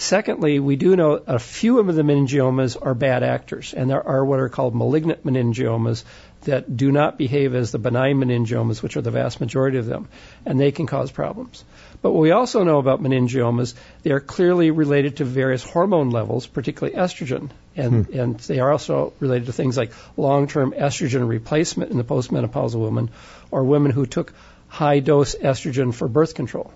[0.00, 4.24] Secondly, we do know a few of the meningiomas are bad actors, and there are
[4.24, 6.04] what are called malignant meningiomas
[6.44, 10.08] that do not behave as the benign meningiomas, which are the vast majority of them,
[10.46, 11.62] and they can cause problems.
[12.00, 16.46] But what we also know about meningiomas, they are clearly related to various hormone levels,
[16.46, 18.18] particularly estrogen, and, hmm.
[18.18, 23.10] and they are also related to things like long-term estrogen replacement in the postmenopausal woman,
[23.50, 24.32] or women who took
[24.68, 26.72] high-dose estrogen for birth control.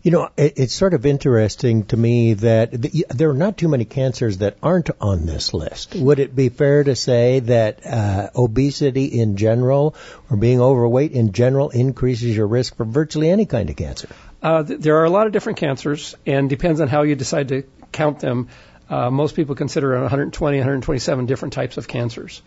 [0.00, 4.38] You know, it's sort of interesting to me that there are not too many cancers
[4.38, 5.96] that aren't on this list.
[5.96, 9.96] Would it be fair to say that uh, obesity in general
[10.30, 14.08] or being overweight in general increases your risk for virtually any kind of cancer?
[14.40, 17.48] Uh, th- there are a lot of different cancers, and depends on how you decide
[17.48, 18.48] to count them.
[18.88, 22.40] Uh, most people consider 120, 127 different types of cancers.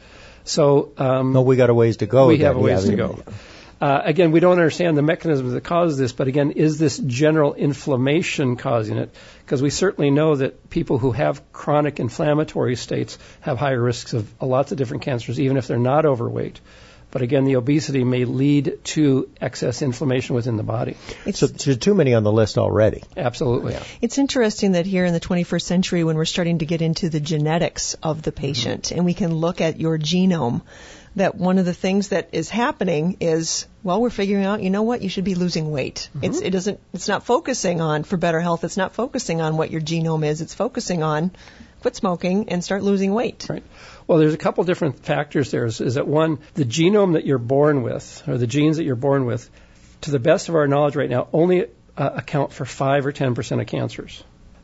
[0.45, 2.27] So, um, we got a ways to go.
[2.27, 2.47] We then.
[2.47, 3.23] have a ways yeah, to go.
[3.81, 3.87] Yeah.
[3.87, 7.53] Uh, again, we don't understand the mechanisms that cause this, but again, is this general
[7.53, 9.13] inflammation causing it?
[9.43, 14.31] Because we certainly know that people who have chronic inflammatory states have higher risks of
[14.41, 16.61] lots of different cancers, even if they're not overweight.
[17.11, 20.95] But again, the obesity may lead to excess inflammation within the body.
[21.25, 23.03] It's, so there's too many on the list already.
[23.17, 23.73] Absolutely.
[23.73, 23.83] Yeah.
[24.01, 27.19] It's interesting that here in the 21st century, when we're starting to get into the
[27.19, 28.95] genetics of the patient, mm-hmm.
[28.95, 30.61] and we can look at your genome,
[31.15, 34.83] that one of the things that is happening is well we're figuring out you know
[34.83, 36.25] what you should be losing weight Mm-hmm.
[36.25, 39.71] it's it doesn't it's not focusing on for better health it's not focusing on what
[39.71, 41.31] your genome is it's focusing on
[41.81, 43.63] quit smoking and start losing weight Right.
[44.07, 45.65] Well, there's a couple different factors there.
[45.65, 48.95] Is, is that one, the genome that you're born with, or the genes that you're
[48.97, 49.49] born with,
[50.01, 53.61] to the best of our knowledge right now, only uh, account for 5 or 10%
[53.61, 54.21] of cancers.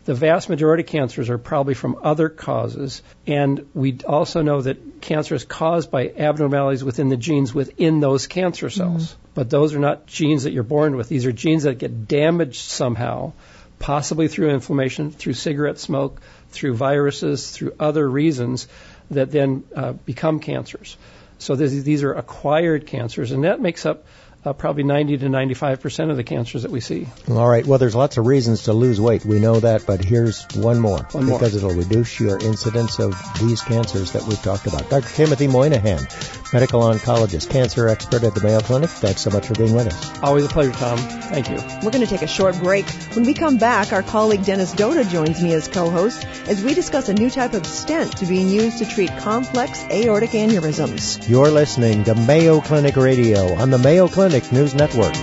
[0.07, 5.01] The vast majority of cancers are probably from other causes, and we also know that
[5.01, 9.17] cancer is caused by abnormalities within the genes within those cancer cells.
[9.33, 11.09] But those are not genes that you're born with.
[11.09, 13.33] These are genes that get damaged somehow,
[13.79, 18.69] possibly through inflammation, through cigarette smoke, through viruses, through other reasons
[19.11, 20.95] that then uh, become cancers.
[21.37, 24.05] So this, these are acquired cancers, and that makes up
[24.47, 27.07] uh, probably 90 to 95 percent of the cancers that we see.
[27.29, 27.65] All right.
[27.65, 29.25] Well, there's lots of reasons to lose weight.
[29.25, 30.99] We know that, but here's one more.
[31.11, 31.37] One more.
[31.39, 34.89] because it'll reduce your incidence of these cancers that we've talked about.
[34.89, 35.07] Dr.
[35.09, 36.07] Timothy Moynihan,
[36.53, 38.89] medical oncologist, cancer expert at the Mayo Clinic.
[38.89, 40.19] Thanks so much for being with us.
[40.23, 40.97] Always a pleasure, Tom.
[40.97, 41.57] Thank you.
[41.83, 42.85] We're going to take a short break.
[43.15, 47.09] When we come back, our colleague Dennis Douda joins me as co-host as we discuss
[47.09, 51.27] a new type of stent to being used to treat complex aortic aneurysms.
[51.27, 55.15] You're listening to Mayo Clinic Radio on the Mayo Clinic News Network.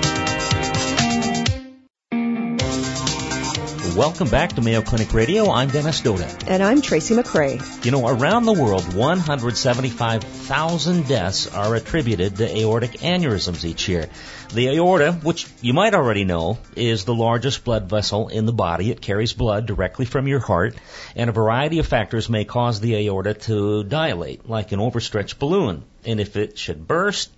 [3.97, 5.49] Welcome back to Mayo Clinic Radio.
[5.49, 6.49] I'm Dennis Douda.
[6.49, 7.85] And I'm Tracy McCray.
[7.85, 14.09] You know, around the world, 175,000 deaths are attributed to aortic aneurysms each year.
[14.53, 18.91] The aorta, which you might already know, is the largest blood vessel in the body.
[18.91, 20.75] It carries blood directly from your heart,
[21.15, 25.85] and a variety of factors may cause the aorta to dilate, like an overstretched balloon.
[26.05, 27.31] And if it should burst,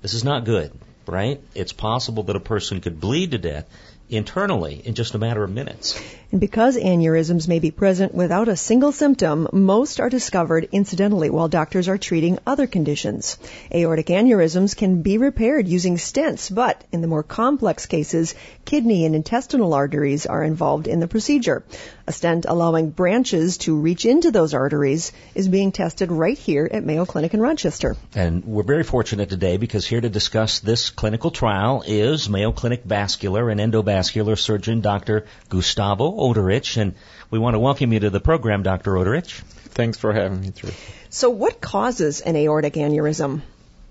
[0.00, 0.72] this is not good,
[1.06, 1.40] right?
[1.54, 3.68] It's possible that a person could bleed to death
[4.08, 6.00] internally in just a matter of minutes.
[6.32, 11.48] And because aneurysms may be present without a single symptom, most are discovered incidentally while
[11.48, 13.36] doctors are treating other conditions.
[13.70, 19.14] Aortic aneurysms can be repaired using stents, but in the more complex cases, kidney and
[19.14, 21.64] intestinal arteries are involved in the procedure.
[22.06, 26.82] A stent allowing branches to reach into those arteries is being tested right here at
[26.82, 27.94] Mayo Clinic in Rochester.
[28.14, 32.84] And we're very fortunate today because here to discuss this clinical trial is Mayo Clinic
[32.84, 35.26] vascular and endovascular surgeon Dr.
[35.50, 36.76] Gustavo Oderich.
[36.76, 36.94] And
[37.30, 38.92] we want to welcome you to the program, Dr.
[38.92, 39.32] Oderich.
[39.74, 40.70] Thanks for having me, Drew.
[41.10, 43.42] So what causes an aortic aneurysm?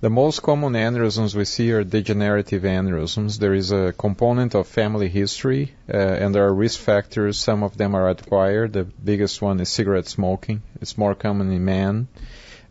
[0.02, 3.38] The most common aneurysms we see are degenerative aneurysms.
[3.38, 7.38] There is a component of family history, uh, and there are risk factors.
[7.38, 8.74] Some of them are acquired.
[8.74, 10.64] The biggest one is cigarette smoking.
[10.82, 12.08] It's more common in men.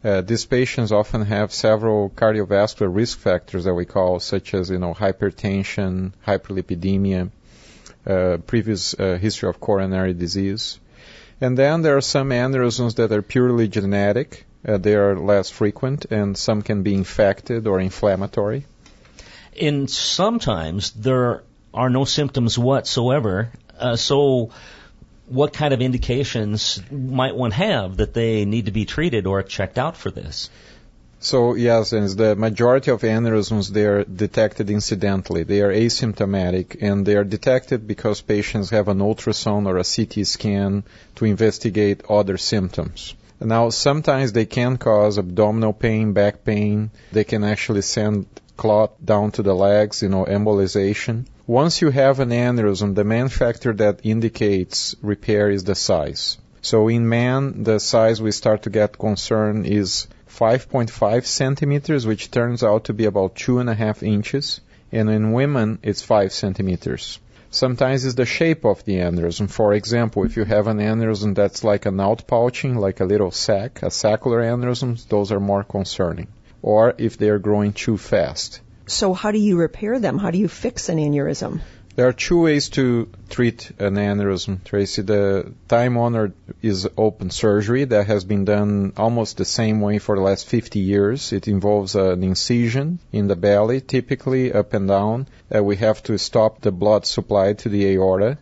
[0.02, 4.78] Uh, these patients often have several cardiovascular risk factors that we call, such as you
[4.78, 7.30] know hypertension, hyperlipidemia,
[8.06, 10.78] uh, previous uh, history of coronary disease.
[11.40, 14.46] And then there are some aneurysms that are purely genetic.
[14.66, 18.66] Uh, they are less frequent, and some can be infected or inflammatory.
[19.58, 23.52] And sometimes there are no symptoms whatsoever.
[23.78, 24.50] Uh, so,
[25.26, 29.78] what kind of indications might one have that they need to be treated or checked
[29.78, 30.50] out for this?
[31.22, 35.42] So yes, and the majority of aneurysms they are detected incidentally.
[35.42, 40.26] They are asymptomatic, and they are detected because patients have an ultrasound or a CT
[40.26, 40.82] scan
[41.16, 43.14] to investigate other symptoms.
[43.38, 46.90] Now, sometimes they can cause abdominal pain, back pain.
[47.12, 51.26] They can actually send clot down to the legs, you know, embolization.
[51.46, 56.38] Once you have an aneurysm, the main factor that indicates repair is the size.
[56.62, 60.06] So in man, the size we start to get concerned is
[60.40, 64.62] 5.5 centimeters, which turns out to be about two and a half inches.
[64.90, 67.18] And in women, it's 5 centimeters.
[67.50, 69.50] Sometimes it's the shape of the aneurysm.
[69.50, 73.82] For example, if you have an aneurysm that's like an outpouching, like a little sac,
[73.82, 76.28] a saccular aneurysm, those are more concerning.
[76.62, 78.60] Or if they are growing too fast.
[78.86, 80.16] So how do you repair them?
[80.16, 81.60] How do you fix an aneurysm?
[81.96, 85.02] There are two ways to treat an aneurysm, Tracy.
[85.02, 90.14] The time honored is open surgery that has been done almost the same way for
[90.14, 91.32] the last 50 years.
[91.32, 95.26] It involves an incision in the belly, typically up and down.
[95.52, 98.38] Uh, we have to stop the blood supply to the aorta.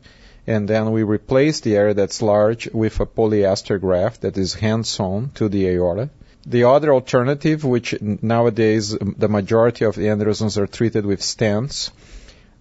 [0.47, 4.87] And then we replace the area that's large with a polyester graft that is hand
[4.87, 6.11] sewn to the aorta.
[6.47, 11.91] The other alternative, which nowadays the majority of the aneurysms are treated with stents,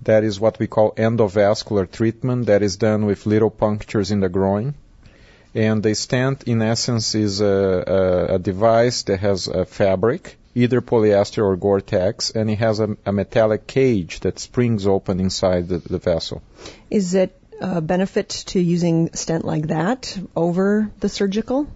[0.07, 4.29] that is what we call endovascular treatment that is done with little punctures in the
[4.29, 4.73] groin.
[5.53, 10.81] And the stent, in essence, is a, a, a device that has a fabric, either
[10.81, 15.79] polyester or Gore-Tex, and it has a, a metallic cage that springs open inside the,
[15.79, 16.41] the vessel.
[16.89, 21.67] Is it a benefit to using stent like that over the surgical?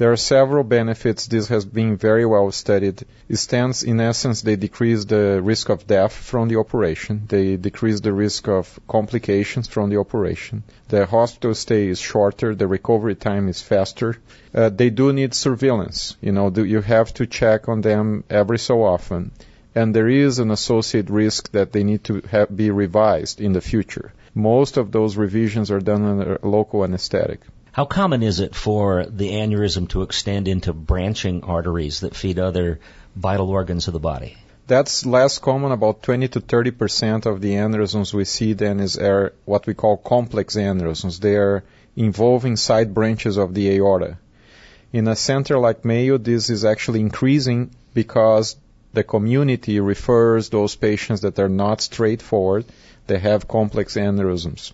[0.00, 1.26] There are several benefits.
[1.26, 3.04] This has been very well studied.
[3.30, 7.24] Stents, in essence, they decrease the risk of death from the operation.
[7.28, 10.62] They decrease the risk of complications from the operation.
[10.88, 12.54] The hospital stay is shorter.
[12.54, 14.16] The recovery time is faster.
[14.54, 16.16] Uh, they do need surveillance.
[16.22, 19.32] You know, you have to check on them every so often.
[19.74, 23.60] And there is an associated risk that they need to have, be revised in the
[23.60, 24.14] future.
[24.34, 27.40] Most of those revisions are done under local anesthetic.
[27.72, 32.80] How common is it for the aneurysm to extend into branching arteries that feed other
[33.14, 34.36] vital organs of the body?
[34.66, 35.70] That's less common.
[35.70, 39.74] About 20 to 30 percent of the aneurysms we see then is are what we
[39.74, 41.20] call complex aneurysms.
[41.20, 41.62] They are
[41.94, 44.18] involving side branches of the aorta.
[44.92, 48.56] In a center like Mayo, this is actually increasing because
[48.92, 52.64] the community refers those patients that are not straightforward.
[53.06, 54.72] They have complex aneurysms.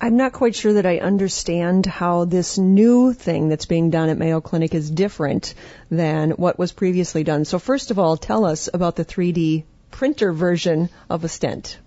[0.00, 4.18] I'm not quite sure that I understand how this new thing that's being done at
[4.18, 5.54] Mayo Clinic is different
[5.90, 7.44] than what was previously done.
[7.44, 11.78] So first of all, tell us about the 3D printer version of a stent.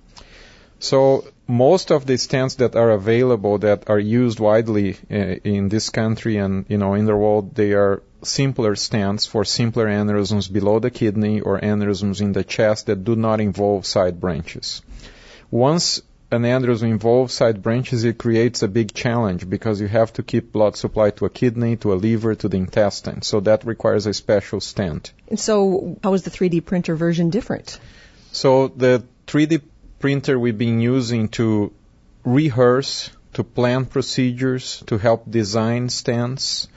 [0.79, 5.89] So most of the stents that are available that are used widely uh, in this
[5.89, 10.79] country and you know in the world, they are simpler stents for simpler aneurysms below
[10.79, 14.81] the kidney or aneurysms in the chest that do not involve side branches.
[15.49, 16.01] Once
[16.31, 20.51] an aneurysm involves side branches, it creates a big challenge because you have to keep
[20.53, 23.21] blood supply to a kidney, to a liver, to the intestine.
[23.21, 25.11] So that requires a special stent.
[25.27, 27.79] And so, how is the 3D printer version different?
[28.31, 29.61] So the 3D
[29.99, 31.73] printer we've been using to
[32.23, 36.67] rehearse, to plan procedures, to help design stents.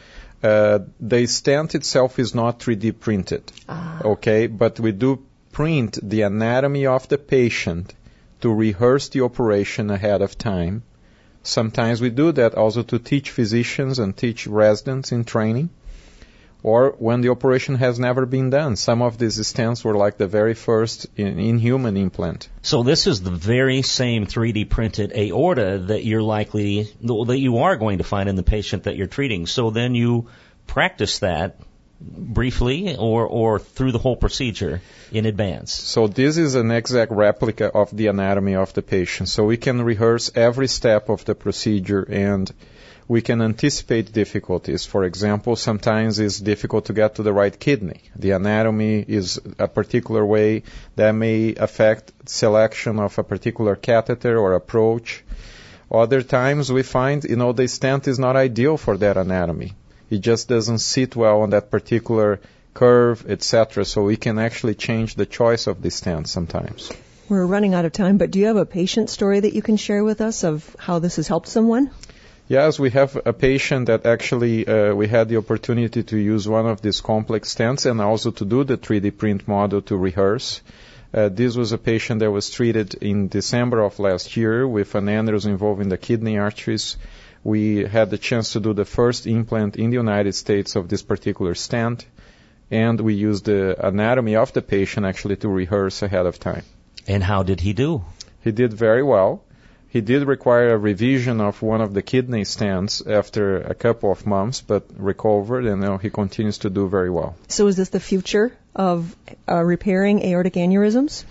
[0.43, 4.01] Uh, the stent itself is not 3D printed, Ah.
[4.05, 7.95] okay, but we do print the anatomy of the patient
[8.41, 10.83] to rehearse the operation ahead of time.
[11.43, 15.71] Sometimes we do that also to teach physicians and teach residents in training.
[16.63, 18.77] Or when the operation has never been done.
[18.77, 22.49] Some of these stents were like the very first in, inhuman implant.
[22.63, 27.77] So this is the very same 3D printed aorta that you're likely that you are
[27.77, 29.47] going to find in the patient that you're treating.
[29.47, 30.29] So then you
[30.67, 31.61] practice that
[32.07, 34.81] briefly or or through the whole procedure
[35.13, 35.73] in advance.
[35.73, 39.29] So this is an exact replica of the anatomy of the patient.
[39.29, 42.53] So we can rehearse every step of the procedure and
[43.07, 44.87] we can anticipate difficulties.
[44.87, 48.01] For example, sometimes it's difficult to get to the right kidney.
[48.17, 50.63] The anatomy is a particular way
[50.97, 55.23] that may affect selection of a particular catheter or approach.
[55.91, 59.75] Other times we find, you know, the stent is not ideal for that anatomy.
[60.15, 62.39] It just doesn't sit well on that particular
[62.73, 63.85] curve, etc.
[63.85, 66.93] So we can actually change the choice of the stent sometimes.
[67.29, 69.77] We're running out of time, but do you have a patient story that you can
[69.77, 71.91] share with us of how this has helped someone?
[72.47, 76.67] Yes, we have a patient that actually uh, we had the opportunity to use one
[76.67, 80.61] of these complex stents and also to do the 3D print model to rehearse.
[81.13, 85.07] Uh, this was a patient that was treated in December of last year with an
[85.07, 86.97] aneurysm involving the kidney arteries.
[87.45, 91.03] We had the chance to do the first implant in the United States of this
[91.03, 92.07] particular stent,
[92.71, 96.63] and we used the anatomy of the patient actually to rehearse ahead of time.
[97.07, 98.03] And how did he do?
[98.43, 99.45] He did very well.
[99.89, 104.27] He did require a revision of one of the kidney stents after a couple of
[104.27, 107.37] months, but recovered, and now he continues to do very well.
[107.49, 109.15] So is this the future of
[109.49, 111.25] uh, repairing aortic aneurysms?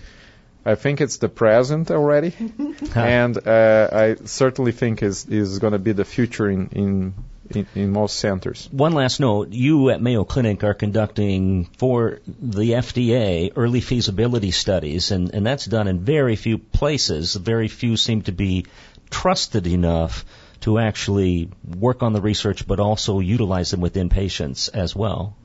[0.66, 2.34] I think it's the present already,
[2.96, 7.14] and uh, I certainly think is is going to be the future in, in
[7.50, 8.70] in in most centers.
[8.72, 15.12] One last note, you at Mayo Clinic are conducting for the FDA early feasibility studies
[15.12, 17.36] and, and that's done in very few places.
[17.36, 18.66] Very few seem to be
[19.10, 20.26] trusted enough
[20.62, 25.36] to actually work on the research but also utilize them within patients as well.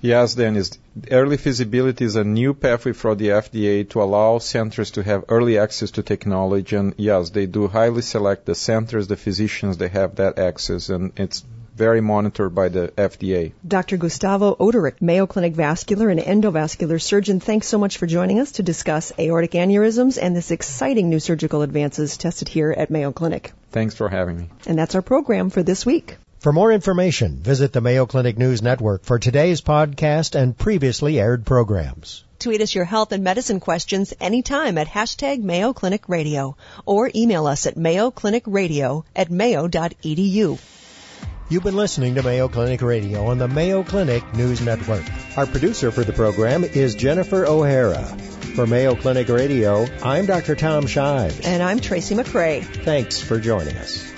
[0.00, 0.78] Yes, Dennis.
[1.10, 5.58] Early feasibility is a new pathway for the FDA to allow centers to have early
[5.58, 6.76] access to technology.
[6.76, 11.12] And yes, they do highly select the centers, the physicians, they have that access, and
[11.16, 11.44] it's
[11.76, 13.52] very monitored by the FDA.
[13.66, 13.96] Dr.
[13.96, 18.64] Gustavo Oderich, Mayo Clinic vascular and endovascular surgeon, thanks so much for joining us to
[18.64, 23.52] discuss aortic aneurysms and this exciting new surgical advances tested here at Mayo Clinic.
[23.70, 24.48] Thanks for having me.
[24.66, 26.16] And that's our program for this week.
[26.38, 31.44] For more information, visit the Mayo Clinic News Network for today's podcast and previously aired
[31.44, 32.22] programs.
[32.38, 37.48] Tweet us your health and medicine questions anytime at hashtag Mayo Clinic Radio or email
[37.48, 40.60] us at mayoclinicradio at mayo.edu.
[41.48, 45.04] You've been listening to Mayo Clinic Radio on the Mayo Clinic News Network.
[45.36, 48.04] Our producer for the program is Jennifer O'Hara.
[48.54, 50.54] For Mayo Clinic Radio, I'm Dr.
[50.54, 51.40] Tom Shives.
[51.40, 52.62] And I'm Tracy McCray.
[52.62, 54.17] Thanks for joining us.